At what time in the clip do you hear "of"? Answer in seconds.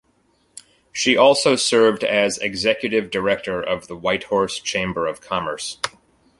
3.61-3.87, 5.05-5.21